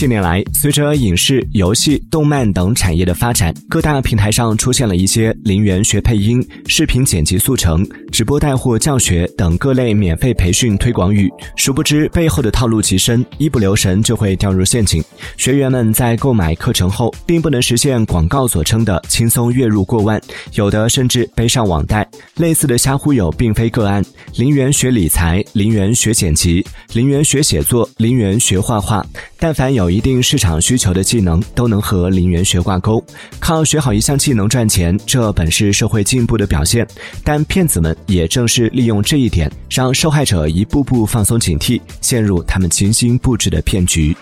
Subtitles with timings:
[0.00, 11.30] 近年来，随着影视、游戏、动漫等产业的发展，各大平台上出现了一些零元学配音、视频剪辑速成、直播带货教学等各类免费培训推广语。
[11.54, 15.04] 殊不知，背后的套路极深，一不留神就会掉入陷阱。
[15.36, 20.18] 学员们在购买课程后，并不能实现广告所称的轻松月入过万，
[20.54, 22.08] 有的甚至背上网贷。
[22.36, 24.02] 类似的瞎忽悠并非个案。
[24.36, 29.04] 零元学理财，零元学剪辑，零元学写作，零元学画画，
[29.40, 33.02] 但凡有一定市场需求的技能，都能和零元学挂钩。
[33.40, 36.86] 靠学好一项技能赚钱，这本是社会进步的表现。
[37.24, 44.14] 但骗子们也正是利用这一点，让受害者一步步放松警惕，陷入他们精心布置的骗局。